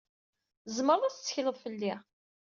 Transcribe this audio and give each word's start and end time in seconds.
Tzemreḍ 0.63 1.01
ad 1.03 1.13
tettekleḍ 1.13 1.55
fell-i. 1.63 1.93